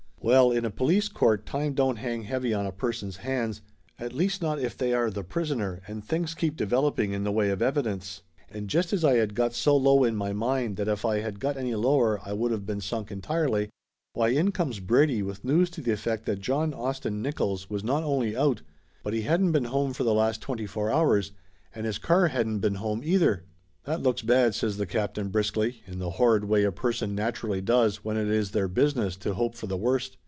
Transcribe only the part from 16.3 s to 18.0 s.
John Austin Nick Laughter Limited 315 oils was